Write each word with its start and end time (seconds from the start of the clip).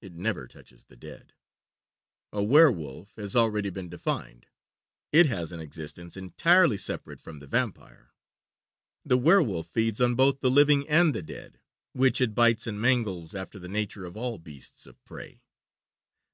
It 0.00 0.14
never 0.14 0.48
touches 0.48 0.84
the 0.84 0.96
dead. 0.96 1.34
A 2.32 2.42
werwolf 2.42 3.14
has 3.16 3.36
already 3.36 3.68
been 3.68 3.90
defined. 3.90 4.46
It 5.12 5.26
has 5.26 5.52
an 5.52 5.60
existence 5.60 6.16
entirely 6.16 6.78
separate 6.78 7.20
from 7.20 7.40
the 7.40 7.46
vampire. 7.46 8.14
The 9.04 9.18
werwolf 9.18 9.68
feeds 9.68 10.00
on 10.00 10.14
both 10.14 10.40
the 10.40 10.50
living 10.50 10.88
and 10.88 11.12
dead, 11.12 11.60
which 11.92 12.22
it 12.22 12.34
bites 12.34 12.66
and 12.66 12.80
mangles 12.80 13.34
after 13.34 13.58
the 13.58 13.68
nature 13.68 14.06
of 14.06 14.16
all 14.16 14.38
beasts 14.38 14.86
of 14.86 15.04
prey. 15.04 15.42